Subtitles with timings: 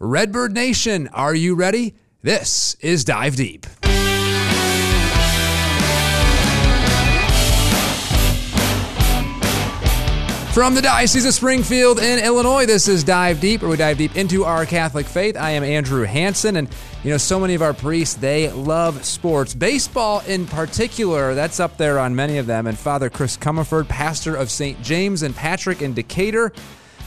[0.00, 1.94] Redbird Nation, are you ready?
[2.20, 3.64] This is Dive Deep.
[10.52, 14.16] From the Diocese of Springfield in Illinois, this is Dive Deep, where we dive deep
[14.16, 15.36] into our Catholic faith.
[15.36, 16.68] I am Andrew Hanson, and
[17.04, 19.54] you know, so many of our priests, they love sports.
[19.54, 22.66] Baseball in particular, that's up there on many of them.
[22.66, 24.82] And Father Chris Comerford, pastor of St.
[24.82, 26.52] James and Patrick in Decatur,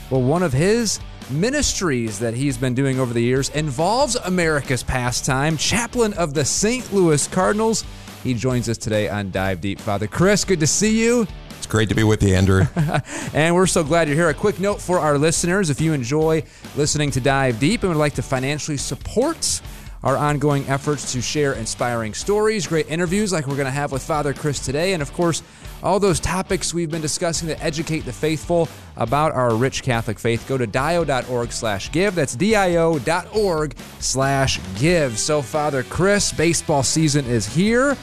[0.09, 5.57] well, one of his ministries that he's been doing over the years involves America's pastime,
[5.57, 6.91] chaplain of the St.
[6.93, 7.83] Louis Cardinals.
[8.23, 9.79] He joins us today on Dive Deep.
[9.79, 11.27] Father Chris, good to see you.
[11.57, 12.65] It's great to be with you, Andrew.
[13.33, 14.29] and we're so glad you're here.
[14.29, 16.43] A quick note for our listeners if you enjoy
[16.75, 19.61] listening to Dive Deep and would like to financially support
[20.03, 24.03] our ongoing efforts to share inspiring stories, great interviews like we're going to have with
[24.03, 25.43] Father Chris today, and of course,
[25.83, 30.47] all those topics we've been discussing to educate the faithful about our rich Catholic faith.
[30.47, 32.15] Go to dio.org slash give.
[32.15, 35.19] That's dio.org slash give.
[35.19, 37.95] So, Father Chris, baseball season is here.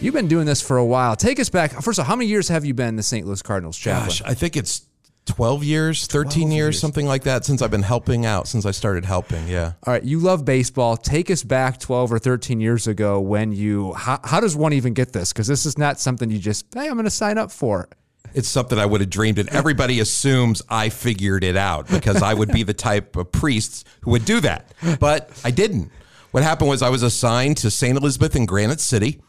[0.00, 1.14] You've been doing this for a while.
[1.14, 1.72] Take us back.
[1.72, 3.26] First of all, how many years have you been the St.
[3.26, 4.06] Louis Cardinals chaplain?
[4.06, 4.86] Gosh, I think it's
[5.30, 8.72] 12 years, 13 years, years, something like that since I've been helping out, since I
[8.72, 9.46] started helping.
[9.46, 9.72] Yeah.
[9.86, 10.02] All right.
[10.02, 10.96] You love baseball.
[10.96, 14.92] Take us back 12 or 13 years ago when you, how, how does one even
[14.92, 15.32] get this?
[15.32, 17.88] Because this is not something you just, hey, I'm going to sign up for.
[18.34, 22.32] It's something I would have dreamed, and everybody assumes I figured it out because I
[22.32, 24.72] would be the type of priest who would do that.
[25.00, 25.90] But I didn't.
[26.30, 27.96] What happened was I was assigned to St.
[27.96, 29.20] Elizabeth in Granite City.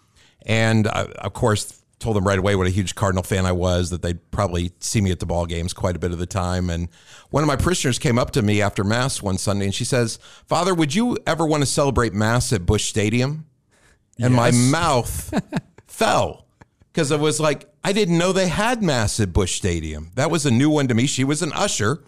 [0.45, 3.89] And I, of course, told them right away what a huge Cardinal fan I was,
[3.91, 6.69] that they'd probably see me at the ball games quite a bit of the time.
[6.69, 6.89] And
[7.29, 10.19] one of my parishioners came up to me after Mass one Sunday and she says,
[10.47, 13.45] Father, would you ever want to celebrate Mass at Busch Stadium?
[14.19, 14.37] And yes.
[14.37, 15.41] my mouth
[15.87, 16.45] fell
[16.91, 20.11] because it was like, I didn't know they had Mass at Busch Stadium.
[20.15, 21.07] That was a new one to me.
[21.07, 22.03] She was an usher.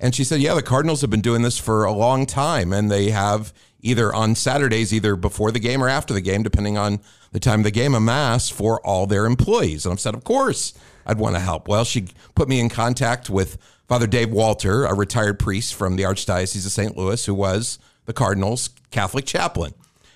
[0.00, 2.72] And she said, Yeah, the Cardinals have been doing this for a long time.
[2.72, 6.76] And they have either on Saturdays, either before the game or after the game, depending
[6.76, 7.00] on
[7.32, 9.84] the time of the game, a mass for all their employees.
[9.84, 10.74] And I've said, of course,
[11.06, 11.68] I'd want to help.
[11.68, 16.02] Well, she put me in contact with Father Dave Walter, a retired priest from the
[16.02, 16.96] Archdiocese of St.
[16.96, 19.74] Louis, who was the Cardinals' Catholic chaplain.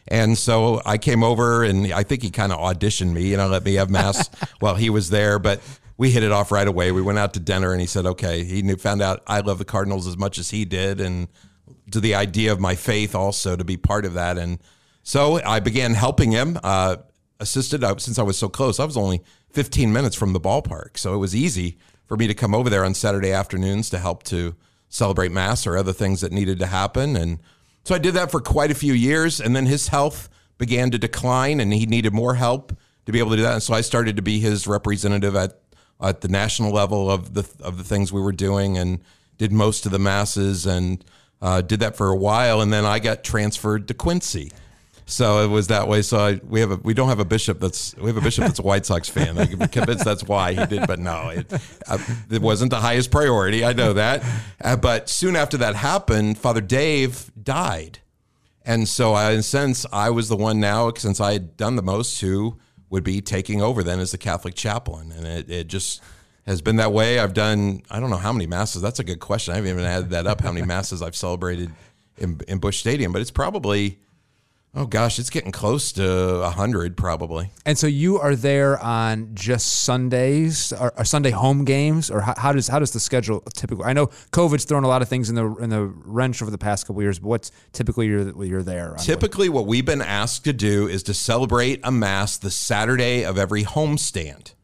[0.08, 3.48] And so I came over, and I think he kind of auditioned me, you know,
[3.48, 4.28] let me have mass
[4.58, 5.38] while he was there.
[5.38, 5.60] But
[5.96, 6.90] we hit it off right away.
[6.90, 9.58] We went out to dinner, and he said, "Okay." He knew, found out I love
[9.58, 11.28] the Cardinals as much as he did, and
[11.92, 14.38] to the idea of my faith also to be part of that.
[14.38, 14.58] And
[15.02, 16.96] so I began helping him, uh,
[17.40, 18.78] assisted uh, since I was so close.
[18.78, 20.96] I was only 15 minutes from the ballpark.
[20.96, 24.22] So it was easy for me to come over there on Saturday afternoons to help
[24.24, 24.54] to
[24.88, 27.16] celebrate Mass or other things that needed to happen.
[27.16, 27.40] And
[27.84, 29.40] so I did that for quite a few years.
[29.40, 30.28] And then his health
[30.58, 32.76] began to decline and he needed more help
[33.06, 33.54] to be able to do that.
[33.54, 35.58] And so I started to be his representative at,
[36.00, 39.00] at the national level of the, of the things we were doing and
[39.38, 41.04] did most of the masses and
[41.42, 44.52] uh, did that for a while, and then I got transferred to Quincy.
[45.04, 46.00] So it was that way.
[46.00, 48.44] So I, we have a we don't have a bishop that's we have a bishop
[48.44, 49.36] that's a White Sox fan.
[49.36, 51.52] I'm convinced that's why he did, but no, it,
[51.88, 51.98] uh,
[52.30, 53.64] it wasn't the highest priority.
[53.64, 54.24] I know that.
[54.60, 57.98] Uh, but soon after that happened, Father Dave died,
[58.64, 61.82] and so I, in sense, I was the one now since I had done the
[61.82, 66.00] most who would be taking over then as the Catholic chaplain, and it, it just
[66.46, 67.18] has been that way.
[67.18, 68.82] I've done I don't know how many masses.
[68.82, 69.52] That's a good question.
[69.52, 70.40] I haven't even added that up.
[70.40, 71.70] How many masses I've celebrated
[72.18, 73.98] in, in Busch Stadium, but it's probably
[74.74, 77.50] oh gosh, it's getting close to a hundred probably.
[77.66, 82.34] And so you are there on just Sundays or, or Sunday home games, or how,
[82.36, 83.84] how, does how does the schedule typically?
[83.84, 86.58] I know COVID's thrown a lot of things in the in the wrench over the
[86.58, 88.94] past couple years, but what's typically you're you're there?
[88.98, 93.38] Typically, what we've been asked to do is to celebrate a mass the Saturday of
[93.38, 94.54] every homestand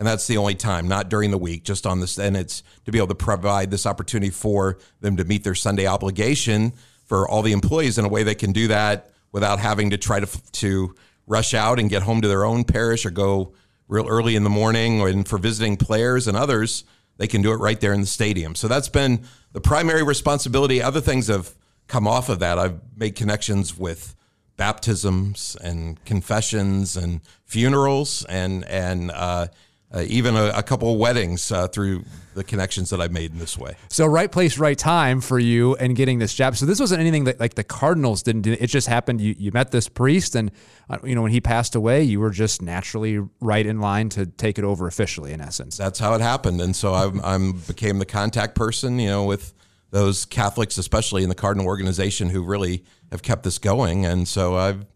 [0.00, 2.18] and that's the only time, not during the week, just on this.
[2.18, 5.86] And it's to be able to provide this opportunity for them to meet their Sunday
[5.86, 6.72] obligation
[7.04, 10.18] for all the employees in a way they can do that without having to try
[10.18, 10.94] to to
[11.26, 13.52] rush out and get home to their own parish or go
[13.88, 15.02] real early in the morning.
[15.02, 16.84] And for visiting players and others,
[17.18, 18.54] they can do it right there in the stadium.
[18.54, 20.80] So that's been the primary responsibility.
[20.82, 21.54] Other things have
[21.88, 22.58] come off of that.
[22.58, 24.16] I've made connections with
[24.56, 29.48] baptisms and confessions and funerals and and uh,
[29.92, 32.04] uh, even a, a, couple of weddings uh, through
[32.34, 33.74] the connections that I've made in this way.
[33.88, 36.56] So right place, right time for you and getting this job.
[36.56, 38.56] So this wasn't anything that like the Cardinals didn't do.
[38.58, 39.20] It just happened.
[39.20, 40.52] You you met this priest, and
[40.88, 44.26] uh, you know when he passed away, you were just naturally right in line to
[44.26, 45.32] take it over officially.
[45.32, 46.60] In essence, that's how it happened.
[46.60, 48.98] And so I I'm became the contact person.
[49.00, 49.52] You know with
[49.90, 54.06] those Catholics, especially in the Cardinal organization, who really have kept this going.
[54.06, 54.86] And so I've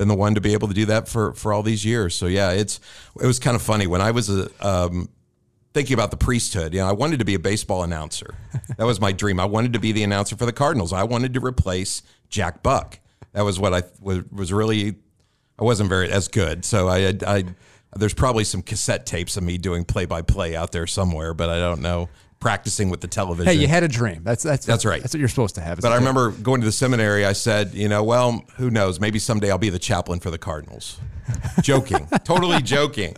[0.00, 2.14] been the one to be able to do that for for all these years.
[2.14, 2.80] So yeah, it's
[3.20, 5.10] it was kind of funny when I was a um,
[5.74, 6.72] thinking about the priesthood.
[6.72, 8.34] You know, I wanted to be a baseball announcer.
[8.78, 9.38] That was my dream.
[9.38, 10.94] I wanted to be the announcer for the Cardinals.
[10.94, 12.98] I wanted to replace Jack Buck.
[13.34, 14.94] That was what I was, was really.
[15.58, 17.44] I wasn't very as good, so I, I
[17.94, 21.50] there's probably some cassette tapes of me doing play by play out there somewhere, but
[21.50, 22.08] I don't know
[22.40, 23.52] practicing with the television.
[23.52, 24.22] Hey, you had a dream.
[24.24, 25.00] That's that's That's right.
[25.00, 25.80] That's what you're supposed to have.
[25.80, 27.24] But I remember going to the seminary.
[27.24, 28.98] I said, you know, well, who knows?
[28.98, 30.98] Maybe someday I'll be the chaplain for the Cardinals.
[31.62, 33.16] joking, totally joking.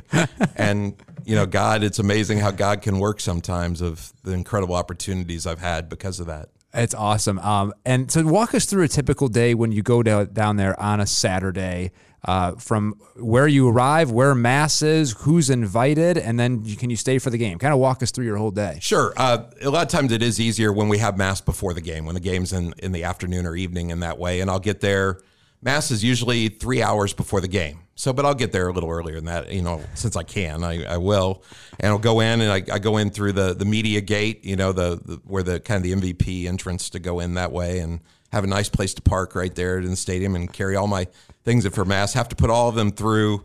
[0.57, 3.81] And you know, God, it's amazing how God can work sometimes.
[3.81, 6.51] Of the incredible opportunities I've had because of that.
[6.75, 7.39] It's awesome.
[7.39, 10.79] Um, and so walk us through a typical day when you go down, down there
[10.81, 11.93] on a Saturday.
[12.25, 16.95] Uh, from where you arrive, where mass is, who's invited, and then you, can you
[16.95, 17.59] stay for the game?
[17.59, 18.79] Kind of walk us through your whole day.
[18.81, 19.13] Sure.
[19.17, 22.05] Uh, a lot of times it is easier when we have mass before the game,
[22.05, 24.41] when the game's in, in the afternoon or evening in that way.
[24.41, 25.19] And I'll get there.
[25.63, 27.79] Mass is usually three hours before the game.
[27.95, 30.65] So, but I'll get there a little earlier than that, you know, since I can,
[30.65, 31.45] I, I will.
[31.79, 34.57] And I'll go in and I, I go in through the, the media gate, you
[34.57, 37.79] know, the, the where the kind of the MVP entrance to go in that way
[37.79, 38.01] and
[38.33, 41.07] have a nice place to park right there in the stadium and carry all my
[41.45, 42.15] things for mass.
[42.15, 43.45] Have to put all of them through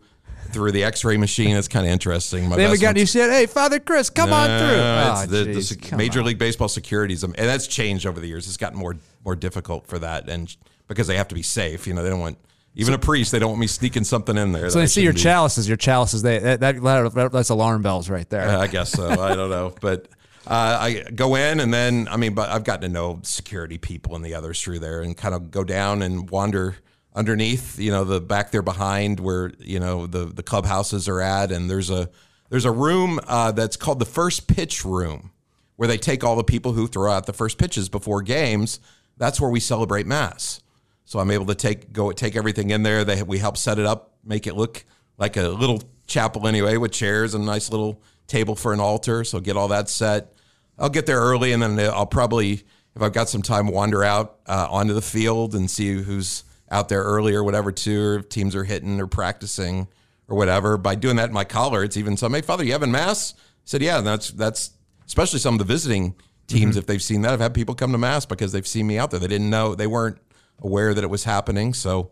[0.52, 1.56] through the X-ray machine.
[1.58, 2.48] It's kind of interesting.
[2.48, 5.54] My They haven't gotten you said, "Hey, Father Chris, come on through." Oh, the, the
[5.56, 6.26] geez, sec- Major on.
[6.26, 8.48] League Baseball securities, and that's changed over the years.
[8.48, 10.56] It's gotten more more difficult for that, and
[10.88, 11.88] because they have to be safe.
[11.88, 12.38] You know, they don't want
[12.76, 13.32] even a priest.
[13.32, 14.70] They don't want me sneaking something in there.
[14.70, 15.20] So they see your be.
[15.20, 15.68] chalices.
[15.68, 16.22] Your chalices.
[16.22, 18.48] They that, that, that that's alarm bells right there.
[18.50, 19.10] Uh, I guess so.
[19.10, 20.08] I don't know, but.
[20.50, 24.16] Uh, I go in and then I mean, but I've gotten to know security people
[24.16, 26.78] and the others through there, and kind of go down and wander
[27.14, 27.78] underneath.
[27.78, 31.70] You know, the back there behind where you know the the clubhouses are at, and
[31.70, 32.10] there's a
[32.50, 35.32] there's a room uh, that's called the first pitch room,
[35.76, 38.80] where they take all the people who throw out the first pitches before games.
[39.18, 40.62] That's where we celebrate mass.
[41.08, 43.06] So I'm able to take go take everything in there.
[43.06, 44.84] They we help set it up, make it look
[45.18, 49.24] like a little chapel anyway, with chairs and a nice little table for an altar.
[49.24, 50.34] So get all that set.
[50.78, 54.40] I'll get there early, and then I'll probably, if I've got some time, wander out
[54.48, 58.28] uh, onto the field and see who's out there early or whatever too, or if
[58.28, 59.88] teams are hitting or practicing
[60.28, 60.78] or whatever.
[60.78, 62.34] By doing that in my collar, it's even some.
[62.34, 63.34] Hey, Father, you having mass?
[63.34, 64.00] I said, yeah.
[64.00, 64.72] And that's that's
[65.06, 66.16] especially some of the visiting
[66.48, 67.32] teams if they've seen that.
[67.32, 69.22] I've had people come to mass because they've seen me out there.
[69.22, 70.18] They didn't know they weren't
[70.60, 71.74] aware that it was happening.
[71.74, 72.12] So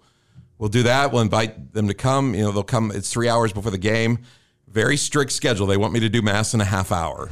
[0.58, 1.12] we'll do that.
[1.12, 2.34] We'll invite them to come.
[2.36, 2.92] You know, they'll come.
[2.94, 4.20] It's three hours before the game.
[4.68, 5.68] Very strict schedule.
[5.68, 7.30] They want me to do mass in a half hour.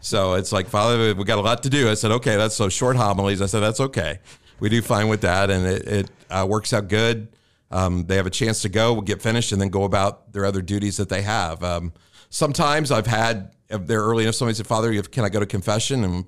[0.00, 1.90] So it's like, Father, we got a lot to do.
[1.90, 3.42] I said, okay, that's so short homilies.
[3.42, 4.20] I said, that's okay.
[4.60, 7.28] We do fine with that, and it, it uh, works out good.
[7.70, 10.62] Um, they have a chance to go, get finished, and then go about their other
[10.62, 11.62] duties that they have.
[11.62, 11.92] Um,
[12.30, 16.04] sometimes I've had, if they're early enough, somebody said, Father, can I go to confession?
[16.04, 16.24] And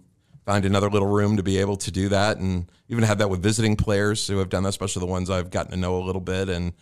[0.51, 2.39] find another little room to be able to do that.
[2.39, 5.49] And even had that with visiting players who have done that, especially the ones I've
[5.51, 6.49] gotten to know a little bit.
[6.49, 6.73] And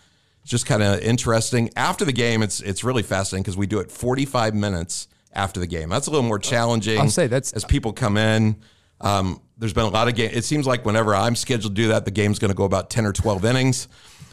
[0.41, 1.69] it's just kind of interesting.
[1.77, 5.67] After the game, it's it's really fascinating because we do it 45 minutes after the
[5.67, 5.91] game.
[5.91, 6.99] That's a little more challenging.
[6.99, 8.57] I'll say that's- as people come in.
[9.03, 10.31] Um, there's been a lot of game.
[10.33, 12.89] It seems like whenever I'm scheduled to do that, the game's going to go about
[12.89, 13.87] 10 or 12 innings,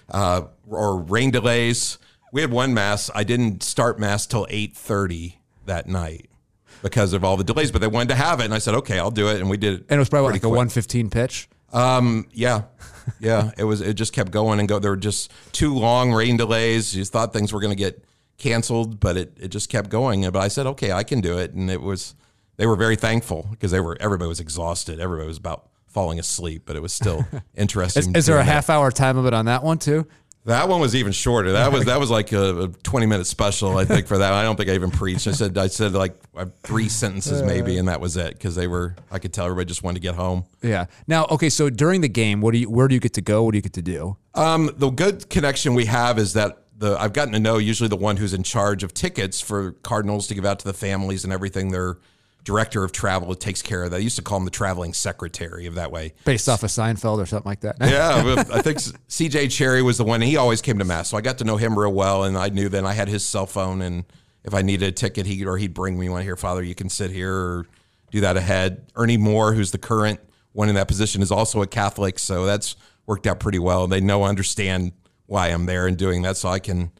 [0.09, 1.97] uh, or rain delays.
[2.31, 3.11] We had one mass.
[3.13, 5.35] I didn't start mass till 8:30
[5.65, 6.29] that night
[6.85, 8.99] because of all the delays, but they wanted to have it, and I said, "Okay,
[8.99, 9.85] I'll do it." And we did it.
[9.89, 11.49] and it was probably like a 115 pitch.
[11.73, 12.63] Um, yeah,
[13.19, 13.51] yeah.
[13.57, 13.81] It was.
[13.81, 14.77] It just kept going and go.
[14.77, 16.95] There were just two long rain delays.
[16.95, 18.05] You thought things were going to get
[18.37, 20.21] canceled, but it, it just kept going.
[20.29, 22.13] But I said, okay, I can do it, and it was.
[22.57, 23.97] They were very thankful because they were.
[23.99, 24.99] Everybody was exhausted.
[24.99, 28.11] Everybody was about falling asleep, but it was still interesting.
[28.11, 28.45] Is, is there a that.
[28.45, 30.05] half hour time limit on that one too?
[30.45, 31.53] That one was even shorter.
[31.53, 34.31] That was that was like a, a twenty minute special, I think, for that.
[34.31, 35.25] I don't think I even preached.
[35.27, 38.67] I said I said like uh, three sentences maybe, and that was it because they
[38.67, 38.95] were.
[39.09, 40.45] I could tell everybody just wanted to get home.
[40.61, 40.85] Yeah.
[41.07, 43.43] Now, okay, so during the game, what do you where do you get to go?
[43.43, 44.17] What do you get to do?
[44.35, 47.95] Um, the good connection we have is that the I've gotten to know usually the
[47.95, 51.33] one who's in charge of tickets for Cardinals to give out to the families and
[51.33, 51.71] everything.
[51.71, 51.97] Their
[52.45, 53.97] director of travel that takes care of that.
[53.97, 56.13] I used to call him the traveling secretary of that way.
[56.23, 57.75] Based off of Seinfeld or something like that.
[57.81, 60.21] Yeah, I think CJ Cherre was the one.
[60.21, 62.49] He always came to mass, so I got to know him real well, and I
[62.49, 64.05] knew then I had his cell phone, and
[64.43, 66.37] if I needed a ticket, he or he'd bring me one here.
[66.37, 67.65] Father, you can sit here or
[68.11, 68.85] do that ahead.
[68.95, 70.19] Ernie Moore, who's the current
[70.53, 72.75] one in that position, is also a Catholic, so that's
[73.07, 73.87] worked out pretty well.
[73.87, 74.93] They know, understand
[75.25, 76.91] why I'm there and doing that, so I can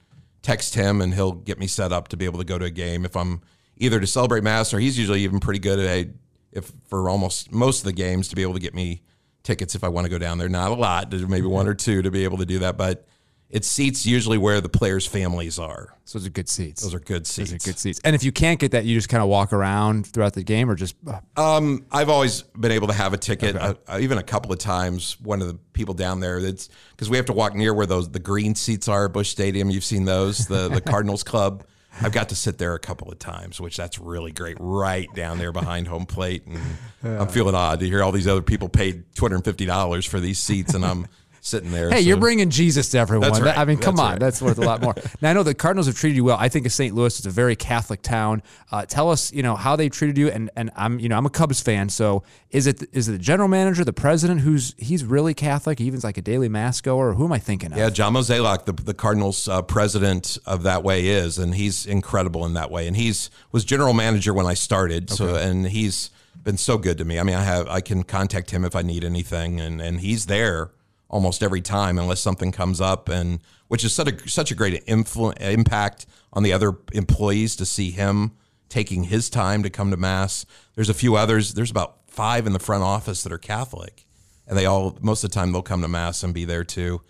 [0.41, 2.69] text him and he'll get me set up to be able to go to a
[2.69, 3.41] game if I'm
[3.77, 6.07] either to celebrate mass or he's usually even pretty good at
[6.51, 9.01] if for almost most of the games to be able to get me
[9.43, 10.49] tickets if I want to go down there.
[10.49, 13.05] Not a lot, maybe one or two to be able to do that, but
[13.49, 15.93] it seats usually where the players' families are.
[16.03, 16.81] So those are good seats.
[16.81, 17.51] Those are good seats.
[17.51, 18.01] Those are good seats.
[18.03, 20.69] And if you can't get that, you just kind of walk around throughout the game,
[20.69, 23.55] or just uh, Um, I've always been able to have a ticket.
[23.55, 27.09] Uh, uh, even a couple of times, one of the people down there that's because
[27.09, 29.69] we have to walk near where those the green seats are at Busch Stadium.
[29.69, 31.65] You've seen those, the the Cardinals Club.
[32.01, 35.37] I've got to sit there a couple of times, which that's really great, right down
[35.37, 36.59] there behind home plate, and
[37.03, 40.05] I'm feeling odd to hear all these other people paid two hundred and fifty dollars
[40.05, 41.07] for these seats, and I'm
[41.45, 41.89] sitting there.
[41.89, 43.31] Hey, so- you're bringing Jesus to everyone.
[43.31, 43.57] That- right.
[43.57, 44.19] I mean, come That's on, right.
[44.19, 44.95] that's worth a lot more.
[45.21, 46.37] now I know the Cardinals have treated you well.
[46.39, 46.93] I think of St.
[46.95, 48.41] Louis is a very Catholic town.
[48.71, 51.25] Uh, tell us, you know, how they treated you, and and I'm, you know, I'm
[51.25, 55.03] a Cubs fan, so is it is it the general manager, the president, who's he's
[55.03, 57.77] really Catholic, he even's like a daily mass goer, who am I thinking of?
[57.77, 62.45] Yeah, John Mozeliak, the, the Cardinals uh, president of that way is, and he's incredible
[62.45, 62.87] in that way.
[62.87, 66.09] And he's was general manager when I started, so and he's
[66.43, 67.19] been so good to me.
[67.19, 70.25] I mean, I have I can contact him if I need anything, and and he's
[70.25, 70.71] there
[71.15, 74.85] almost every time unless something comes up, and which is such a such a great
[74.85, 78.31] influ- impact on the other employees to see him
[78.67, 80.45] taking his time to come to mass.
[80.75, 81.53] There's a few others.
[81.53, 84.05] There's about five in the front office that are Catholic,
[84.45, 87.01] and they all most of the time they'll come to mass and be there too.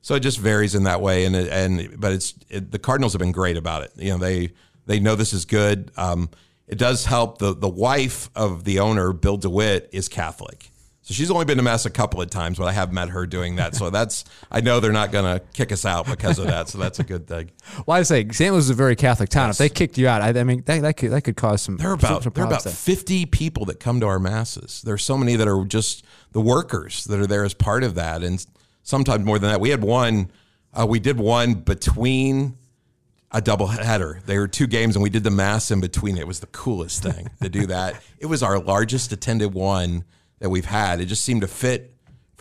[0.00, 3.20] So it just varies in that way, and and but it's it, the Cardinals have
[3.20, 3.92] been great about it.
[3.96, 4.52] You know they
[4.86, 5.92] they know this is good.
[5.96, 6.30] Um,
[6.66, 7.38] it does help.
[7.38, 10.71] the The wife of the owner, Bill DeWitt, is Catholic,
[11.04, 13.26] so she's only been to mass a couple of times, but I have met her
[13.26, 13.74] doing that.
[13.74, 16.68] So that's I know they're not going to kick us out because of that.
[16.68, 17.50] So that's a good thing.
[17.86, 18.52] Well, I say St.
[18.52, 19.50] Louis is a very Catholic town.
[19.50, 21.78] If they kicked you out, I, I mean, that, that could that could cause some.
[21.78, 22.72] There are about there are about there.
[22.72, 24.82] fifty people that come to our masses.
[24.84, 28.22] There's so many that are just the workers that are there as part of that,
[28.22, 28.44] and
[28.82, 29.60] sometimes more than that.
[29.60, 30.30] We had one.
[30.72, 32.56] Uh, we did one between
[33.32, 34.20] a double header.
[34.26, 36.18] There were two games, and we did the mass in between.
[36.18, 38.00] It was the coolest thing to do that.
[38.18, 40.04] It was our largest attended one
[40.42, 41.00] that we've had.
[41.00, 41.91] It just seemed to fit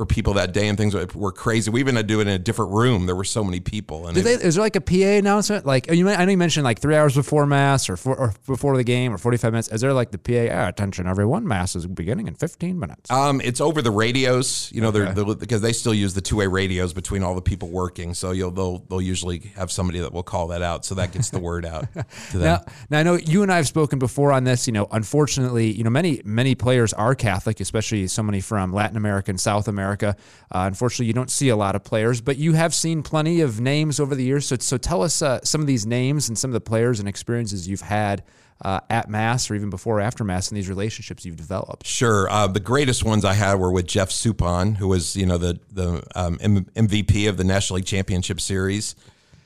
[0.01, 1.69] for people that day, and things were crazy.
[1.69, 3.05] We even had to do it in a different room.
[3.05, 5.63] There were so many people, and Did it- they, is there like a PA announcement?
[5.63, 8.75] Like you, I know you mentioned like three hours before mass or, for, or before
[8.77, 9.67] the game or forty five minutes.
[9.67, 10.51] Is there like the PA?
[10.51, 11.47] Ah, attention, everyone!
[11.47, 13.11] Mass is beginning in fifteen minutes.
[13.11, 16.37] Um, it's over the radios, you know, they're, they're because they still use the two
[16.37, 18.15] way radios between all the people working.
[18.15, 21.29] So you'll they'll they'll usually have somebody that will call that out, so that gets
[21.29, 21.85] the word out
[22.31, 22.41] to them.
[22.41, 24.65] Now, now I know you and I have spoken before on this.
[24.65, 28.97] You know, unfortunately, you know many many players are Catholic, especially so many from Latin
[28.97, 29.90] America and South America.
[29.91, 30.13] Uh,
[30.51, 33.99] unfortunately, you don't see a lot of players, but you have seen plenty of names
[33.99, 34.47] over the years.
[34.47, 37.07] So, so tell us uh, some of these names and some of the players and
[37.07, 38.23] experiences you've had
[38.63, 41.85] uh, at Mass or even before or after Mass and these relationships you've developed.
[41.85, 42.29] Sure.
[42.29, 45.59] Uh, the greatest ones I had were with Jeff Suppan, who was you know the
[45.71, 48.95] the um, M- MVP of the National League Championship Series.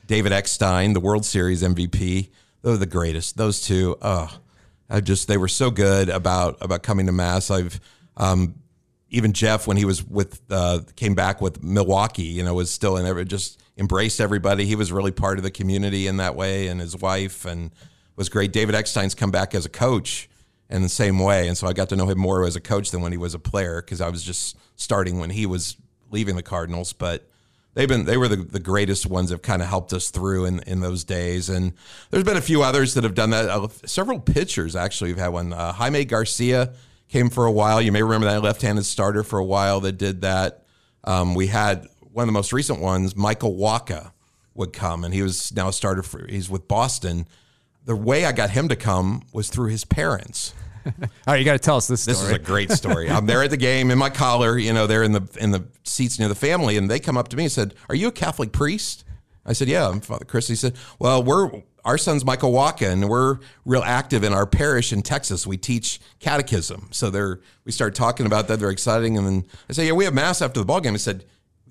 [0.07, 2.29] David Eckstein, the World Series MVP.
[2.61, 3.37] Those are the greatest.
[3.37, 3.97] Those two.
[4.01, 4.37] Oh,
[4.89, 7.49] I just they were so good about about coming to mass.
[7.49, 7.79] I've
[8.17, 8.55] um,
[9.15, 12.23] even Jeff when he was with uh, came back with Milwaukee.
[12.23, 14.65] You know, was still in every just embraced everybody.
[14.65, 17.71] He was really part of the community in that way, and his wife and
[18.15, 18.51] was great.
[18.51, 20.29] David Eckstein's come back as a coach
[20.69, 21.47] in the same way.
[21.47, 23.33] And so I got to know him more as a coach than when he was
[23.33, 25.77] a player because I was just starting when he was
[26.09, 26.93] leaving the Cardinals.
[26.93, 27.27] But
[27.73, 30.45] they've been they were the, the greatest ones that have kind of helped us through
[30.45, 31.49] in, in those days.
[31.49, 31.73] And
[32.09, 33.49] there's been a few others that have done that.
[33.49, 35.53] Uh, several pitchers actually have had one.
[35.53, 36.73] Uh, Jaime Garcia
[37.15, 37.81] came for a while.
[37.81, 40.65] You may remember that left-handed starter for a while that did that.
[41.05, 44.11] Um, we had one of the most recent ones, Michael Wacha
[44.53, 47.25] would come, and he was now a starter for he's with Boston.
[47.85, 50.53] The way I got him to come was through his parents.
[50.85, 50.91] All
[51.25, 52.15] right, you got to tell us this story.
[52.15, 53.09] This is a great story.
[53.09, 55.63] I'm there at the game in my collar, you know, they're in the in the
[55.85, 58.11] seats near the family, and they come up to me and said, "Are you a
[58.11, 59.05] Catholic priest?"
[59.45, 61.49] I said, "Yeah, I'm Father Chris." He said, "Well, we're
[61.85, 62.51] our son's Michael
[62.81, 65.45] and we're real active in our parish in Texas.
[65.47, 68.59] We teach catechism, so they're we start talking about that.
[68.59, 70.97] They're exciting, and then I say, "Yeah, we have mass after the ball game." I
[70.97, 71.25] said,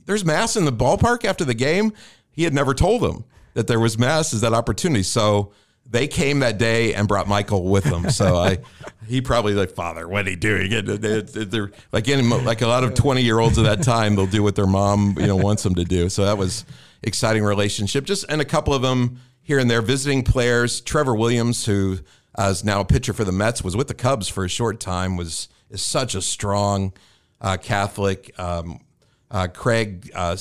[0.06, 1.92] "There's mass in the ballpark after the game."
[2.30, 5.52] He had never told them that there was mass as that opportunity, so
[5.88, 8.08] they came that day and brought Michael with them.
[8.10, 8.58] So I,
[9.06, 10.72] he probably like, Father, what are you doing?
[10.72, 14.14] And they- They're like in, like a lot of twenty year olds at that time,
[14.16, 16.08] they'll do what their mom you know wants them to do.
[16.08, 16.64] So that was
[17.02, 18.04] exciting relationship.
[18.04, 20.80] Just and a couple of them here and there visiting players.
[20.80, 21.98] Trevor Williams, who
[22.36, 24.80] uh, is now a pitcher for the Mets, was with the Cubs for a short
[24.80, 25.16] time.
[25.16, 26.92] Was is such a strong
[27.40, 28.36] uh, Catholic.
[28.38, 28.80] Um,
[29.30, 30.36] uh, Craig uh,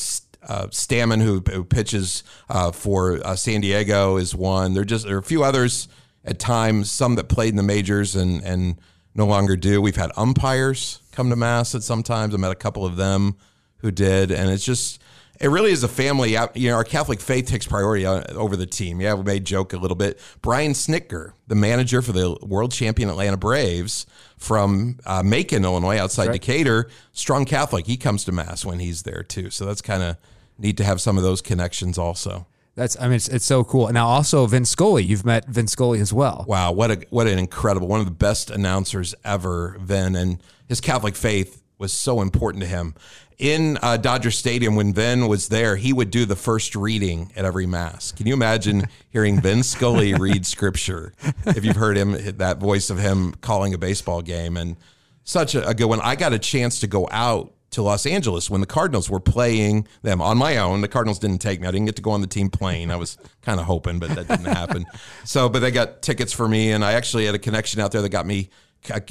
[0.47, 4.73] uh, Stammen, who, who pitches uh, for San Diego, is one.
[4.73, 5.87] There just there are a few others
[6.23, 6.89] at times.
[6.89, 8.77] Some that played in the majors and and
[9.15, 9.81] no longer do.
[9.81, 12.33] We've had umpires come to mass at sometimes.
[12.33, 13.35] I met a couple of them
[13.77, 15.01] who did, and it's just.
[15.41, 16.37] It really is a family.
[16.37, 19.01] out- You know, our Catholic faith takes priority uh, over the team.
[19.01, 20.19] Yeah, we made joke a little bit.
[20.41, 24.05] Brian Snitker, the manager for the world champion Atlanta Braves
[24.37, 27.87] from uh, Macon, Illinois, outside Decatur, strong Catholic.
[27.87, 29.49] He comes to mass when he's there too.
[29.49, 30.17] So that's kind of
[30.57, 32.45] neat to have some of those connections also.
[32.75, 33.91] That's I mean it's, it's so cool.
[33.91, 36.43] Now also Vince Scully, you've met Vince Scully as well.
[36.47, 40.81] Wow, what a what an incredible one of the best announcers ever, Vin, and his
[40.81, 42.95] Catholic faith was so important to him.
[43.37, 47.45] In uh, Dodger Stadium when Vin was there, he would do the first reading at
[47.45, 48.11] every mass.
[48.11, 51.13] Can you imagine hearing Vin Scully read scripture?
[51.45, 54.77] If you've heard him, that voice of him calling a baseball game, and
[55.23, 56.01] such a, a good one.
[56.01, 59.87] I got a chance to go out to Los Angeles when the Cardinals were playing
[60.03, 60.81] them on my own.
[60.81, 61.67] The Cardinals didn't take me.
[61.67, 62.91] I didn't get to go on the team plane.
[62.91, 64.85] I was kind of hoping, but that didn't happen.
[65.25, 68.01] So, but they got tickets for me, and I actually had a connection out there
[68.01, 68.49] that got me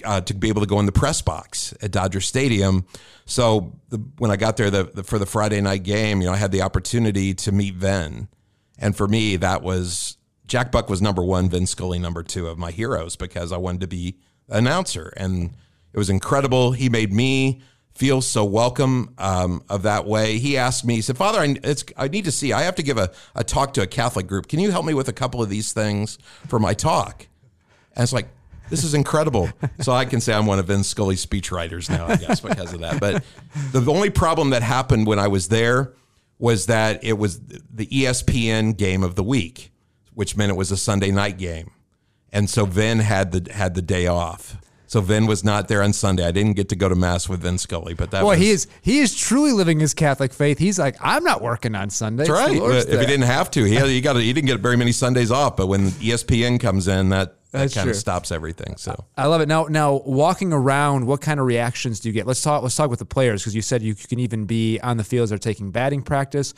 [0.05, 2.87] uh, to be able to go in the press box at Dodger Stadium.
[3.25, 6.33] So the, when I got there the, the, for the Friday night game, you know,
[6.33, 8.29] I had the opportunity to meet Vin,
[8.79, 12.59] and for me, that was Jack Buck was number one, Vin Scully number two of
[12.59, 15.53] my heroes because I wanted to be an announcer, and
[15.93, 16.73] it was incredible.
[16.73, 17.63] He made me
[17.95, 20.39] feel so welcome um, of that way.
[20.39, 21.57] He asked me, he said, Father, I,
[21.97, 24.49] I need to see, I have to give a, a talk to a Catholic group.
[24.49, 27.27] Can you help me with a couple of these things for my talk?
[27.95, 28.29] And it's like,
[28.71, 29.51] this is incredible.
[29.81, 32.81] so I can say I'm one of Vin Scully's speechwriters now, I guess, because of
[32.81, 33.01] that.
[33.01, 33.25] But
[33.73, 35.93] the only problem that happened when I was there
[36.39, 39.71] was that it was the ESPN game of the week,
[40.15, 41.71] which meant it was a Sunday night game.
[42.33, 44.57] And so Vin had the had the day off.
[44.93, 46.23] So Vin was not there on Sunday.
[46.23, 48.51] I didn't get to go to mass with Vin Scully, but that Boy, was, he
[48.51, 50.59] is he is truly living his Catholic faith.
[50.59, 52.25] He's like, I'm not working on Sunday.
[52.25, 52.61] That's right.
[52.61, 55.57] If he didn't have to, he he got he didn't get very many Sundays off.
[55.57, 58.77] But when ESPN comes in, that that kind of stops everything.
[58.77, 59.49] So I love it.
[59.49, 62.27] Now, now walking around, what kind of reactions do you get?
[62.27, 62.63] Let's talk.
[62.63, 65.33] Let's talk with the players because you said you can even be on the fields
[65.33, 66.55] or taking batting practice.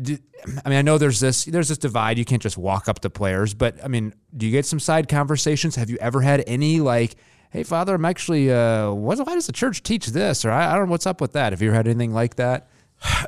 [0.00, 0.18] Do,
[0.64, 2.18] I mean, I know there's this there's this divide.
[2.18, 5.08] You can't just walk up to players, but I mean, do you get some side
[5.08, 5.76] conversations?
[5.76, 7.16] Have you ever had any like?
[7.50, 10.44] hey, Father, I'm actually, uh, what, why does the church teach this?
[10.44, 11.52] Or I, I, don't know what's up with that.
[11.52, 12.68] Have you ever had anything like that?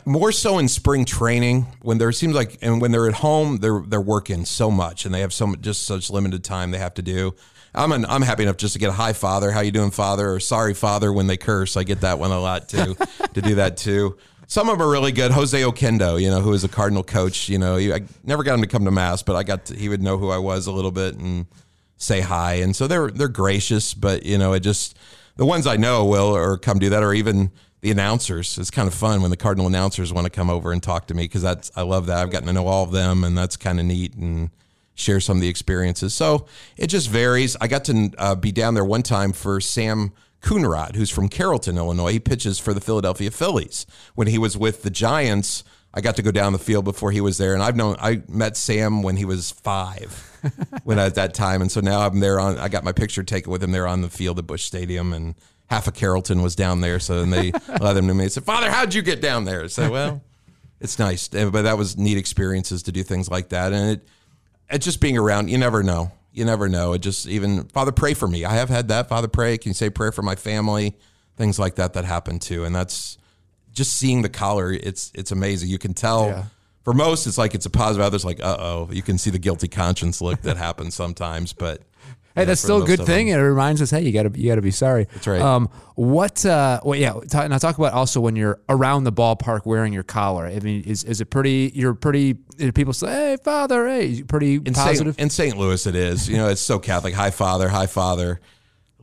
[0.04, 3.82] More so in spring training when there seems like, and when they're at home, they're
[3.86, 7.02] they're working so much and they have so just such limited time they have to
[7.02, 7.34] do.
[7.74, 10.32] I'm an, I'm happy enough just to get a hi father, how you doing father,
[10.32, 11.76] or sorry father when they curse.
[11.76, 12.96] I get that one a lot too,
[13.34, 14.16] to do that too.
[14.46, 15.30] Some of them are really good.
[15.30, 18.62] Jose Oquendo, you know, who is a Cardinal coach, you know, I never got him
[18.62, 20.72] to come to mass, but I got to, he would know who I was a
[20.72, 21.46] little bit and
[21.98, 23.92] say hi, and so they're they're gracious.
[23.92, 24.96] But you know, it just
[25.36, 28.58] the ones I know will or come do that, or even the announcers.
[28.58, 31.14] It's kind of fun when the Cardinal announcers want to come over and talk to
[31.14, 32.18] me because that's I love that.
[32.18, 34.50] I've gotten to know all of them, and that's kind of neat and
[34.94, 36.14] share some of the experiences.
[36.14, 37.56] So it just varies.
[37.60, 40.12] I got to uh, be down there one time for Sam.
[40.40, 43.86] Coonrod, who's from Carrollton, Illinois, he pitches for the Philadelphia Phillies.
[44.14, 47.20] When he was with the Giants, I got to go down the field before he
[47.20, 50.12] was there, and I've known I met Sam when he was five,
[50.84, 52.56] when I, at that time, and so now I'm there on.
[52.56, 55.34] I got my picture taken with him there on the field at Busch Stadium, and
[55.68, 56.98] half of Carrollton was down there.
[56.98, 58.24] So then they allowed them to me.
[58.24, 60.22] They said, "Father, how'd you get down there?" Said, "Well,
[60.80, 64.08] it's nice, but that was neat experiences to do things like that, and it,
[64.70, 65.48] it just being around.
[65.48, 66.12] You never know.
[66.32, 66.92] You never know.
[66.92, 68.44] It just even Father, pray for me.
[68.44, 69.08] I have had that.
[69.08, 69.58] Father, pray.
[69.58, 70.96] Can you say prayer for my family?
[71.36, 73.18] Things like that that happen too, and that's
[73.78, 75.70] just seeing the collar, it's it's amazing.
[75.70, 76.26] You can tell.
[76.26, 76.44] Yeah.
[76.84, 78.06] For most, it's like it's a positive.
[78.06, 81.52] Others, like, uh oh, you can see the guilty conscience look that happens sometimes.
[81.52, 81.82] But
[82.34, 83.28] Hey, that's still a good thing.
[83.28, 85.08] It reminds us, hey, you gotta you gotta be sorry.
[85.12, 85.40] That's right.
[85.40, 86.44] Um, what?
[86.46, 87.14] Uh, well, yeah.
[87.28, 90.46] Talk, now talk about also when you're around the ballpark wearing your collar.
[90.46, 91.72] I mean, is is it pretty?
[91.74, 92.34] You're pretty.
[92.74, 95.14] People say, hey, father, hey, you pretty in positive.
[95.14, 95.20] St.
[95.20, 95.56] in St.
[95.56, 96.28] Louis, it is.
[96.28, 97.14] You know, it's so Catholic.
[97.14, 97.68] Hi, father.
[97.68, 98.40] Hi, father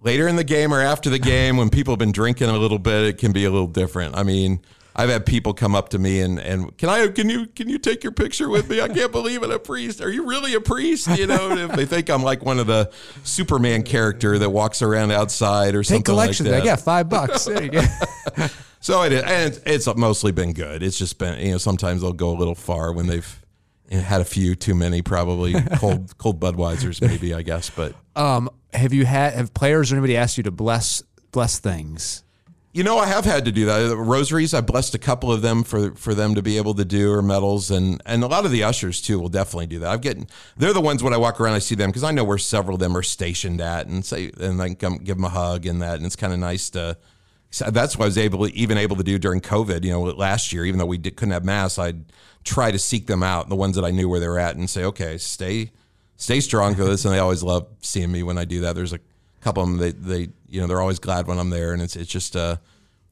[0.01, 2.77] later in the game or after the game when people have been drinking a little
[2.77, 4.61] bit it can be a little different i mean
[4.97, 7.77] I've had people come up to me and, and can I can you can you
[7.77, 8.79] take your picture with me?
[8.79, 9.51] I can't believe it.
[9.51, 9.99] A priest?
[10.01, 11.07] Are you really a priest?
[11.17, 12.91] You know, if they think I'm like one of the
[13.23, 16.65] Superman character that walks around outside or Take something collection like that.
[16.65, 17.45] Yeah, five bucks.
[17.45, 17.81] There you go.
[18.79, 20.81] so it is, and it's mostly been good.
[20.81, 23.45] It's just been you know sometimes they'll go a little far when they've
[23.89, 27.69] had a few too many, probably cold cold Budweisers, maybe I guess.
[27.69, 32.23] But um, have you had have players or anybody asked you to bless bless things?
[32.75, 33.91] You know, I have had to do that.
[33.91, 36.83] Uh, rosaries, I blessed a couple of them for for them to be able to
[36.83, 39.89] do, or medals, and and a lot of the ushers too will definitely do that.
[39.89, 42.25] I've getting they're the ones when I walk around, I see them because I know
[42.25, 45.29] where several of them are stationed at, and say and I come give them a
[45.29, 46.97] hug and that, and it's kind of nice to.
[47.49, 49.85] So that's what I was able to, even able to do during COVID.
[49.85, 52.11] You know, last year, even though we did, couldn't have mass, I'd
[52.43, 54.69] try to seek them out, the ones that I knew where they were at, and
[54.69, 55.71] say, okay, stay
[56.17, 57.05] stay strong for this.
[57.05, 58.75] And they always love seeing me when I do that.
[58.75, 58.99] There's a
[59.45, 61.95] couple of them they they you know they're always glad when I'm there, and it's
[61.95, 62.57] it's just uh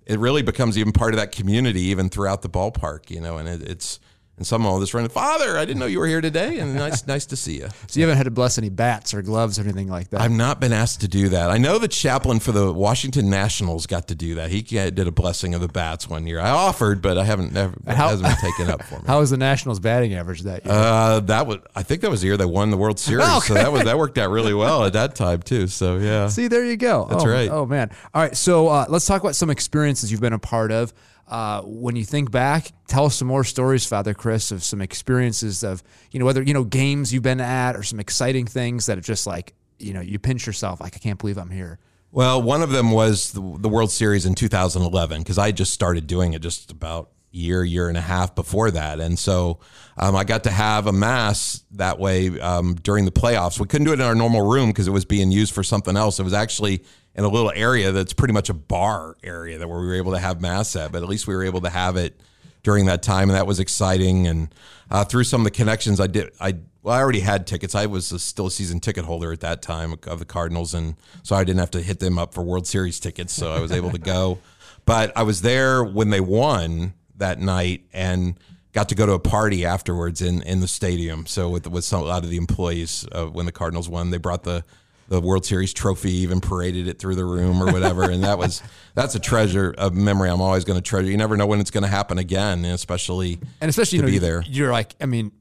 [0.07, 3.47] it really becomes even part of that community even throughout the ballpark, you know, and
[3.47, 3.99] it, it's
[4.37, 7.05] and someone will just run, Father, I didn't know you were here today, and nice,
[7.05, 7.69] nice to see you.
[7.87, 10.21] So you haven't had to bless any bats or gloves or anything like that.
[10.21, 11.51] I've not been asked to do that.
[11.51, 14.49] I know the chaplain for the Washington Nationals got to do that.
[14.49, 16.39] He did a blessing of the bats one year.
[16.39, 19.03] I offered, but I haven't never how, hasn't been taken up for me.
[19.05, 20.73] How was the Nationals batting average that year?
[20.73, 23.25] Uh, that was I think that was the year they won the World Series.
[23.25, 23.39] okay.
[23.53, 25.67] So that was that worked out really well at that time too.
[25.67, 26.27] So yeah.
[26.27, 27.05] See, there you go.
[27.09, 27.49] That's oh, right.
[27.49, 27.91] Oh man.
[28.13, 28.35] All right.
[28.35, 30.91] So uh, let's talk about some experiences you've been a part of.
[31.33, 35.63] Uh, when you think back, tell us some more stories, Father Chris, of some experiences
[35.63, 38.99] of you know whether you know games you've been at or some exciting things that
[38.99, 41.79] are just like you know you pinch yourself like I can't believe I'm here.
[42.11, 46.05] Well, one of them was the, the World Series in 2011 because I just started
[46.05, 48.99] doing it just about year, year and a half before that.
[48.99, 49.59] And so
[49.97, 53.59] um, I got to have a mass that way um, during the playoffs.
[53.59, 55.97] We couldn't do it in our normal room because it was being used for something
[55.97, 56.19] else.
[56.19, 56.83] It was actually
[57.15, 60.13] in a little area that's pretty much a bar area that where we were able
[60.13, 62.19] to have mass at, but at least we were able to have it
[62.63, 64.27] during that time, and that was exciting.
[64.27, 64.53] And
[64.89, 67.75] uh, through some of the connections I did, I well, I already had tickets.
[67.75, 70.95] I was a, still a season ticket holder at that time of the Cardinals, and
[71.21, 73.31] so I didn't have to hit them up for World Series tickets.
[73.31, 74.39] So I was able to go.
[74.85, 78.37] But I was there when they won that night and
[78.73, 81.25] got to go to a party afterwards in, in the stadium.
[81.25, 84.17] So with with some, a lot of the employees uh, when the Cardinals won, they
[84.17, 84.65] brought the
[85.07, 88.03] the World Series trophy, even paraded it through the room or whatever.
[88.09, 88.61] and that was
[88.95, 90.29] that's a treasure of memory.
[90.29, 91.09] I'm always going to treasure.
[91.09, 94.15] You never know when it's going to happen again, especially and especially to you know,
[94.15, 94.43] be there.
[94.47, 95.31] You're like, I mean,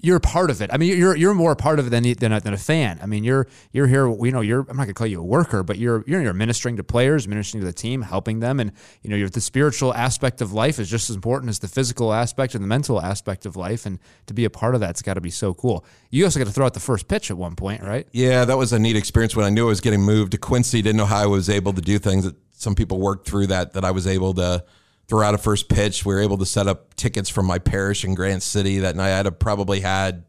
[0.00, 0.70] you're a part of it.
[0.72, 2.98] I mean, you're you're more a part of it than than a, than a fan.
[3.02, 4.08] I mean, you're you're here.
[4.08, 6.76] You know, you're I'm not gonna call you a worker, but you're you're you're ministering
[6.76, 10.52] to players, ministering to the team, helping them, and you know, the spiritual aspect of
[10.52, 13.86] life is just as important as the physical aspect and the mental aspect of life.
[13.86, 15.84] And to be a part of that's got to be so cool.
[16.10, 18.06] You also got to throw out the first pitch at one point, right?
[18.12, 20.80] Yeah, that was a neat experience when I knew I was getting moved to Quincy.
[20.80, 23.72] Didn't know how I was able to do things that some people worked through that
[23.72, 24.64] that I was able to
[25.08, 26.04] throw out a first pitch.
[26.04, 29.18] We were able to set up tickets from my parish in Granite City that night.
[29.18, 30.24] I'd have probably had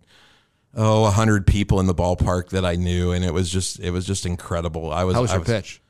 [0.76, 3.92] oh, a hundred people in the ballpark that I knew, and it was just it
[3.92, 4.92] was just incredible.
[4.92, 5.82] I was How was I your pitch?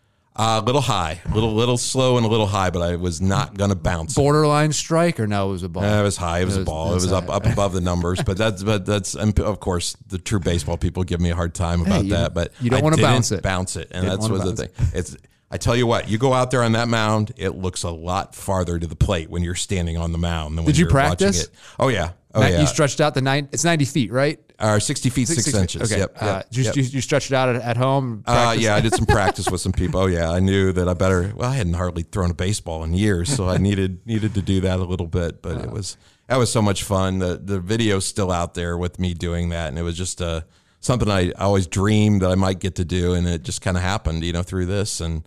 [0.42, 3.58] A little high, a little little slow and a little high, but I was not
[3.58, 4.16] going to bounce.
[4.16, 5.50] Borderline strike or no?
[5.50, 5.84] It was a ball.
[5.84, 6.40] Uh, it was high.
[6.40, 6.88] It was, It a ball.
[6.88, 9.60] it It was was up up above the numbers, but that's but that's and of
[9.60, 12.34] course the true baseball people give me a hard time about you- that.
[12.34, 13.44] But you don't wanna bounce it.
[13.44, 14.70] Bounce it, and that's was the thing.
[14.94, 15.18] It's.
[15.52, 18.36] I tell you what, you go out there on that mound, it looks a lot
[18.36, 20.94] farther to the plate when you're standing on the mound than when Did you you're
[20.94, 21.44] watching practice?
[21.46, 21.50] it.
[21.80, 22.62] Oh yeah, oh Ni- yeah.
[22.62, 23.50] You stretched out the nine.
[23.52, 24.40] It's ninety feet, right?
[24.60, 25.92] Or sixty feet six, inches.
[25.92, 26.02] Okay.
[26.02, 26.18] Yep.
[26.22, 26.76] Uh, yep, you, yep.
[26.76, 28.24] you, you stretched it out at, at home.
[28.28, 30.02] Uh, yeah, I did some practice with some people.
[30.02, 31.34] Oh yeah, I knew that I better.
[31.36, 34.62] Well, I hadn't hardly thrown a baseball in years, so I needed needed to do
[34.62, 35.42] that a little bit.
[35.42, 37.18] But it was that was so much fun.
[37.18, 40.42] The the video's still out there with me doing that, and it was just uh,
[40.80, 43.84] something I always dreamed that I might get to do, and it just kind of
[43.84, 45.24] happened, you know, through this and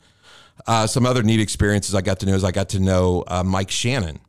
[0.66, 3.42] uh, some other neat experiences I got to know is I got to know uh,
[3.42, 4.20] Mike Shannon,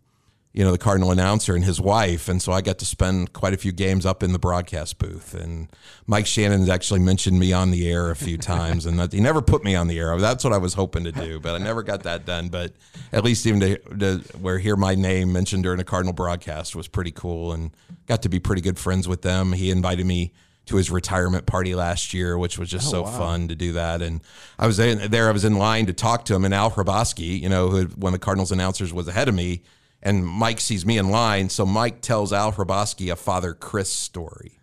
[0.52, 2.28] you know, the Cardinal announcer and his wife.
[2.28, 5.34] And so I got to spend quite a few games up in the broadcast booth.
[5.34, 5.68] And
[6.08, 8.86] Mike Shannon's actually mentioned me on the air a few times.
[8.86, 10.18] And that, he never put me on the air.
[10.18, 12.50] That's what I was hoping to do, but I never got that done.
[12.50, 12.74] But
[13.12, 16.88] at least even to, to where hear my name mentioned during a Cardinal broadcast was
[16.88, 17.72] pretty cool and
[18.08, 19.54] got to be pretty good friends with them.
[19.54, 20.34] He invited me
[20.66, 24.02] to his retirement party last year, which was just so fun to do that.
[24.02, 24.22] And
[24.58, 27.40] I was in, there, I was in line to talk to him, and Al Hrabosky,
[27.42, 29.62] you know, who had- one of the Cardinals announcers was ahead of me,
[30.02, 34.58] and Mike sees me in line, so Mike tells Al Hrabosky a Father Chris story,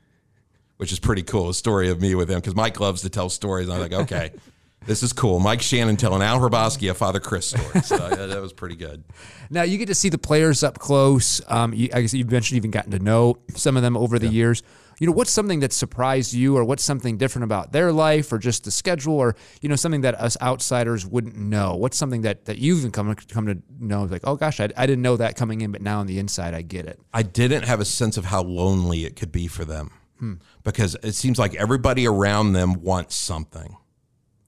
[0.78, 3.28] which is pretty cool, a story of me with him, because Mike loves to tell
[3.28, 3.68] stories.
[3.68, 4.30] I'm like, okay.
[4.86, 5.40] This is cool.
[5.40, 7.82] Mike Shannon telling Al Hrabosky a Father Chris story.
[7.82, 9.04] So that, was pretty good.
[9.50, 11.42] Now you get to see the players up close.
[11.48, 14.28] Um, you, I guess you've mentioned even gotten to know some of them over the
[14.28, 14.62] years.
[15.00, 18.38] You know, what's something that surprised you, or what's something different about their life, or
[18.38, 21.74] just the schedule, or you know, something that us outsiders wouldn't know?
[21.74, 24.04] What's something that that you've come come to know?
[24.04, 26.54] Like, oh gosh, I, I didn't know that coming in, but now on the inside,
[26.54, 27.00] I get it.
[27.14, 30.34] I didn't have a sense of how lonely it could be for them hmm.
[30.62, 33.78] because it seems like everybody around them wants something.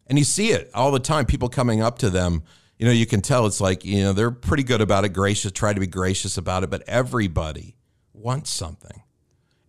[0.06, 1.24] And you see it all the time.
[1.24, 2.42] People coming up to them,
[2.76, 5.50] you know, you can tell it's like, you know, they're pretty good about it, gracious,
[5.52, 7.76] try to be gracious about it, but everybody
[8.12, 9.02] wants something.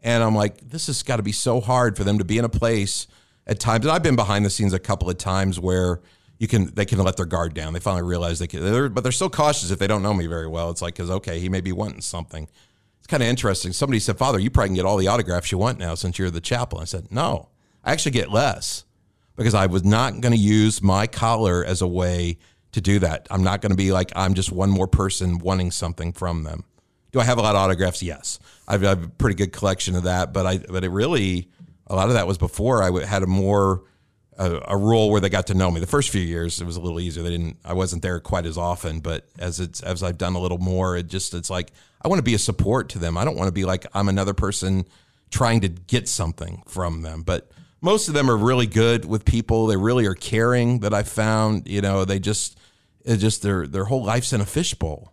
[0.04, 2.46] And I'm like, this has got to be so hard for them to be in
[2.46, 3.08] a place
[3.48, 3.86] at times.
[3.86, 6.02] And I've been behind the scenes a couple of times where
[6.40, 7.74] you can they can let their guard down.
[7.74, 10.28] They finally realize they can, they're, but they're still cautious if they don't know me
[10.28, 10.70] very well.
[10.70, 12.50] It's like, because okay, he may be wanting something.
[13.00, 13.74] It's kind of interesting.
[13.74, 16.30] Somebody said, Father, you probably can get all the autographs you want now since you're
[16.30, 16.82] the chaplain.
[16.82, 17.50] I said, No,
[17.84, 18.84] I actually get less
[19.36, 22.38] because I was not going to use my collar as a way
[22.74, 23.28] to do that.
[23.32, 26.66] I'm not going to be like, I'm just one more person wanting something from them.
[27.14, 28.04] Do I have a lot of autographs?
[28.04, 30.34] Yes, I've, I have a pretty good collection of that.
[30.34, 31.50] But I, but it really,
[31.88, 33.84] a lot of that was before I had a more
[34.38, 35.80] a, a role where they got to know me.
[35.80, 37.24] The first few years, it was a little easier.
[37.24, 39.00] They didn't, I wasn't there quite as often.
[39.00, 41.72] But as it's as I've done a little more, it just it's like
[42.02, 43.18] I want to be a support to them.
[43.18, 44.86] I don't want to be like I'm another person
[45.30, 47.22] trying to get something from them.
[47.22, 49.68] But most of them are really good with people.
[49.68, 50.80] They really are caring.
[50.80, 52.58] That I found, you know, they just
[53.06, 55.13] it just their their whole life's in a fishbowl.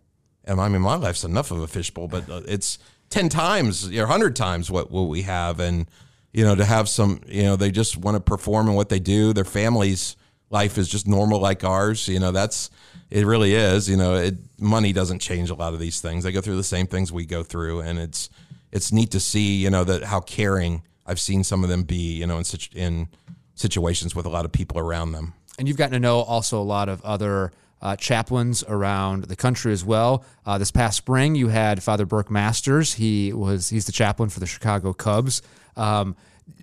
[0.58, 2.78] I mean, my life's enough of a fishbowl, but uh, it's
[3.10, 5.86] ten times or hundred times what what we have, and
[6.32, 9.00] you know, to have some, you know, they just want to perform in what they
[9.00, 9.32] do.
[9.32, 10.16] Their families
[10.50, 12.08] life is just normal like ours.
[12.08, 12.70] You know, that's
[13.10, 13.88] it really is.
[13.88, 16.24] You know, it, money doesn't change a lot of these things.
[16.24, 18.30] They go through the same things we go through, and it's
[18.72, 19.56] it's neat to see.
[19.56, 22.14] You know that how caring I've seen some of them be.
[22.14, 23.08] You know, in such in
[23.54, 25.34] situations with a lot of people around them.
[25.58, 27.52] And you've gotten to know also a lot of other
[27.83, 30.25] uh, chaplains around the country as well.
[30.45, 32.95] Uh, this past spring, you had Father Burke Masters.
[32.95, 35.43] He was he's the chaplain for the Chicago Cubs.
[35.77, 36.16] Um,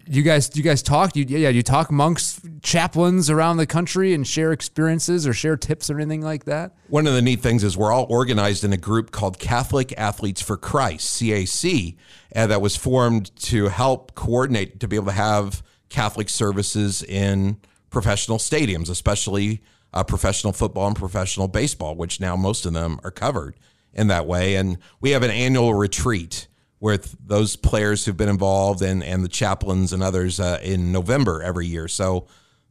[0.10, 1.16] you guys, you guys talk.
[1.16, 5.90] You, yeah, you talk amongst chaplains around the country and share experiences or share tips
[5.90, 6.74] or anything like that.
[6.88, 10.42] One of the neat things is we're all organized in a group called Catholic Athletes
[10.42, 11.96] for Christ (CAC),
[12.32, 17.58] and that was formed to help coordinate to be able to have Catholic services in
[17.90, 19.62] professional stadiums, especially
[19.98, 23.56] uh, professional football and professional baseball, which now most of them are covered
[23.94, 24.56] in that way.
[24.56, 26.48] And we have an annual retreat
[26.80, 31.42] with those players who've been involved and, and the chaplains and others uh, in November
[31.42, 31.88] every year.
[31.88, 32.28] So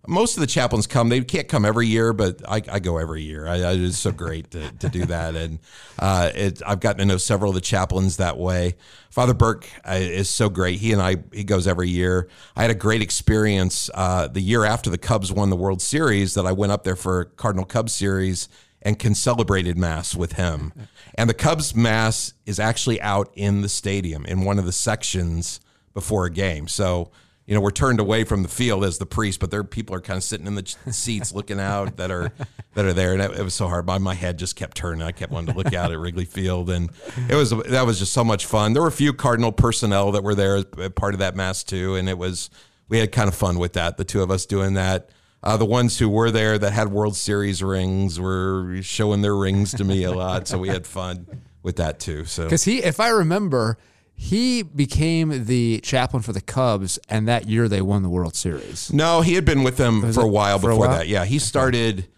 [0.08, 1.08] most of the chaplains come.
[1.08, 3.46] They can't come every year, but I, I go every year.
[3.46, 5.58] I, I, it's so great to, to do that, and
[5.98, 8.76] uh, it, I've gotten to know several of the chaplains that way.
[9.10, 10.78] Father Burke uh, is so great.
[10.78, 12.28] He and I he goes every year.
[12.54, 16.34] I had a great experience uh, the year after the Cubs won the World Series
[16.34, 18.48] that I went up there for Cardinal Cubs series
[18.82, 20.72] and can celebrated mass with him.
[21.16, 25.60] And the Cubs mass is actually out in the stadium in one of the sections
[25.92, 26.68] before a game.
[26.68, 27.10] So
[27.46, 30.00] you know, we're turned away from the field as the priest, but there people are
[30.00, 32.32] kind of sitting in the seats looking out that are
[32.74, 33.86] that are there, and it, it, was so hard.
[33.86, 35.02] My my head just kept turning.
[35.02, 36.90] I kept wanting to look out at Wrigley Field, and
[37.28, 38.72] it was that was just so much fun.
[38.72, 40.64] There were a few Cardinal personnel that were there as
[40.96, 42.50] part of that mass too, and it was
[42.88, 43.96] we had kind of fun with that.
[43.96, 45.10] The two of us doing that.
[45.42, 49.72] Uh, the ones who were there that had World Series rings were showing their rings
[49.74, 52.24] to me a lot, so we had fun with that too.
[52.24, 53.78] So because he, if I remember
[54.18, 58.90] he became the chaplain for the Cubs, and that year they won the World Series.
[58.92, 60.90] No, he had been with them Was for a while before a while?
[60.90, 61.06] that.
[61.06, 62.08] Yeah, he started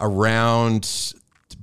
[0.00, 1.12] around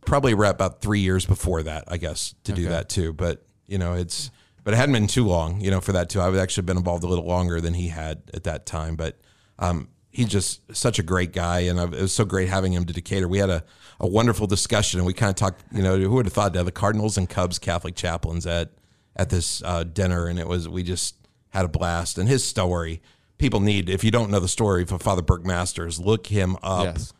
[0.05, 2.63] probably about three years before that, I guess, to okay.
[2.63, 3.13] do that too.
[3.13, 4.29] But you know, it's
[4.65, 6.21] but it hadn't been too long, you know, for that too.
[6.21, 9.17] I've actually been involved a little longer than he had at that time, but
[9.57, 12.93] um, he's just such a great guy, and it was so great having him to
[12.93, 13.29] Decatur.
[13.29, 13.63] We had a,
[14.01, 15.63] a wonderful discussion, and we kind of talked.
[15.71, 18.71] You know, who would have thought that the Cardinals and Cubs Catholic chaplains at
[19.17, 21.15] at this uh, dinner, and it was we just
[21.49, 22.17] had a blast.
[22.17, 23.01] And his story,
[23.37, 26.85] people need if you don't know the story of Father Burke Masters, look him up.
[26.85, 27.13] Yes.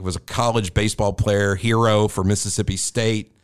[0.00, 3.36] Was a college baseball player, hero for Mississippi State,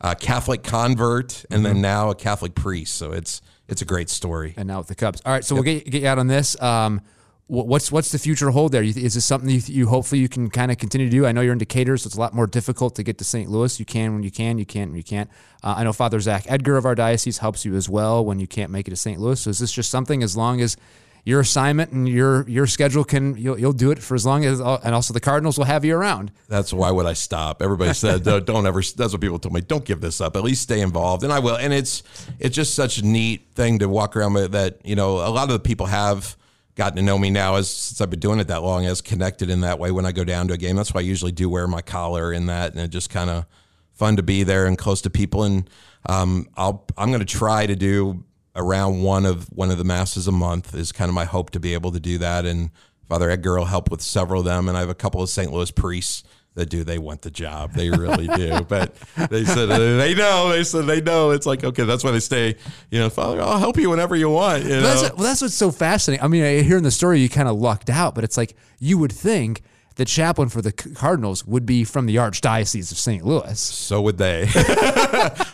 [0.00, 1.62] a Catholic convert, and mm-hmm.
[1.64, 2.94] then now a Catholic priest.
[2.94, 4.54] So it's it's a great story.
[4.56, 5.20] And now with the Cubs.
[5.26, 5.64] All right, so yep.
[5.64, 6.60] we'll get, get you out on this.
[6.62, 7.02] Um,
[7.48, 8.82] what's what's the future hold there?
[8.82, 11.26] Is this something you, you hopefully you can kind of continue to do?
[11.26, 13.48] I know you're in Decatur, so it's a lot more difficult to get to St.
[13.48, 13.78] Louis.
[13.78, 15.30] You can when you can, you can't when you can't.
[15.62, 18.46] Uh, I know Father Zach Edgar of our diocese helps you as well when you
[18.46, 19.20] can't make it to St.
[19.20, 19.40] Louis.
[19.40, 20.76] So is this just something as long as
[21.24, 24.60] your assignment and your your schedule can you'll, you'll do it for as long as
[24.60, 26.32] and also the Cardinals will have you around.
[26.48, 27.62] That's why would I stop?
[27.62, 28.80] Everybody said don't, don't ever.
[28.80, 29.60] That's what people told me.
[29.60, 30.36] Don't give this up.
[30.36, 31.56] At least stay involved, and I will.
[31.56, 32.02] And it's
[32.40, 34.52] it's just such a neat thing to walk around with.
[34.52, 36.36] That you know a lot of the people have
[36.76, 39.50] gotten to know me now as since I've been doing it that long, as connected
[39.50, 40.76] in that way when I go down to a game.
[40.76, 43.46] That's why I usually do wear my collar in that, and it just kind of
[43.92, 45.42] fun to be there and close to people.
[45.42, 45.68] And
[46.06, 50.28] um, I'll I'm going to try to do around one of one of the masses
[50.28, 52.44] a month is kind of my hope to be able to do that.
[52.44, 52.70] And
[53.08, 55.52] Father Edgar will help with several of them, and I have a couple of St.
[55.52, 56.22] Louis priests
[56.56, 58.96] that do they want the job they really do but
[59.30, 62.20] they said uh, they know they said they know it's like okay that's why they
[62.20, 62.56] stay
[62.90, 65.70] you know father i'll help you whenever you want you that's, well that's what's so
[65.70, 68.98] fascinating i mean hearing the story you kind of lucked out but it's like you
[68.98, 69.62] would think
[69.96, 73.24] the chaplain for the Cardinals would be from the Archdiocese of St.
[73.24, 73.58] Louis.
[73.58, 74.42] So would they.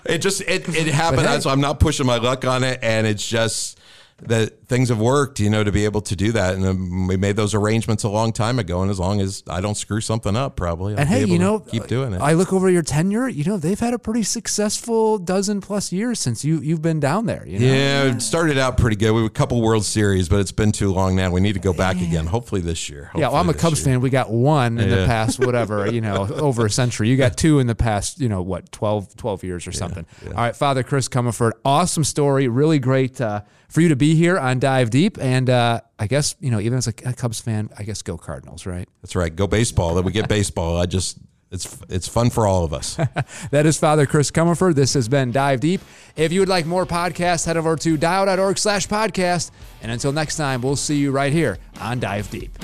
[0.05, 1.29] it just it it happened.
[1.29, 3.79] Hey, so I'm not pushing my luck on it, and it's just
[4.23, 6.55] that things have worked, you know, to be able to do that.
[6.55, 8.81] And um, we made those arrangements a long time ago.
[8.81, 10.95] And as long as I don't screw something up, probably.
[10.95, 12.23] I'll and hey, you know, keep doing it.
[12.23, 13.29] I look over your tenure.
[13.29, 17.27] You know, they've had a pretty successful dozen plus years since you you've been down
[17.27, 17.47] there.
[17.47, 17.67] You know?
[17.67, 19.13] Yeah, it started out pretty good.
[19.13, 21.31] We were a couple World Series, but it's been too long now.
[21.31, 22.07] We need to go back yeah.
[22.07, 22.27] again.
[22.27, 23.05] Hopefully this year.
[23.05, 23.93] Hopefully yeah, well, I'm a Cubs year.
[23.93, 24.01] fan.
[24.01, 24.97] We got one in yeah.
[24.97, 27.11] the past, whatever, you know, over a century.
[27.11, 30.07] You got two in the past, you know, what 12, 12 years or something.
[30.23, 32.49] Yeah, All right, Father Chris Comerford, awesome story.
[32.49, 33.21] Really great.
[33.21, 35.19] Uh, for you to be here on Dive Deep.
[35.21, 38.65] And uh, I guess, you know, even as a Cubs fan, I guess go Cardinals,
[38.65, 38.89] right?
[39.03, 39.35] That's right.
[39.35, 39.97] Go baseball.
[39.97, 40.77] That we get baseball.
[40.77, 41.19] I just
[41.51, 42.95] it's it's fun for all of us.
[43.51, 44.77] that is Father Chris Comerford.
[44.77, 45.81] This has been Dive Deep.
[46.15, 49.51] If you would like more podcasts, head over to dio.org slash podcast.
[49.83, 52.57] And until next time, we'll see you right here on Dive Deep.